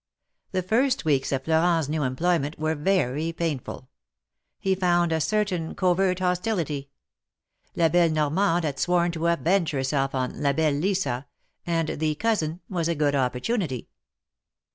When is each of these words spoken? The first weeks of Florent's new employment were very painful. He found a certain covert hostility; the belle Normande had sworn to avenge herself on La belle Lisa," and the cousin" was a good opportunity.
The 0.51 0.63
first 0.63 1.05
weeks 1.05 1.31
of 1.31 1.43
Florent's 1.43 1.87
new 1.87 2.01
employment 2.01 2.57
were 2.57 2.73
very 2.73 3.31
painful. 3.31 3.87
He 4.57 4.73
found 4.73 5.11
a 5.11 5.21
certain 5.21 5.75
covert 5.75 6.17
hostility; 6.17 6.89
the 7.75 7.87
belle 7.87 8.09
Normande 8.09 8.65
had 8.65 8.79
sworn 8.79 9.11
to 9.11 9.27
avenge 9.27 9.69
herself 9.69 10.15
on 10.15 10.41
La 10.41 10.53
belle 10.53 10.73
Lisa," 10.73 11.27
and 11.67 11.87
the 11.89 12.15
cousin" 12.15 12.61
was 12.67 12.87
a 12.87 12.95
good 12.95 13.13
opportunity. 13.13 13.89